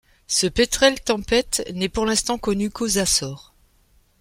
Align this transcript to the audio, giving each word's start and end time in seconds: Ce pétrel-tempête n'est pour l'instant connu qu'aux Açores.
Ce 0.25 0.47
pétrel-tempête 0.47 1.63
n'est 1.75 1.87
pour 1.87 2.07
l'instant 2.07 2.39
connu 2.39 2.71
qu'aux 2.71 2.97
Açores. 2.97 3.53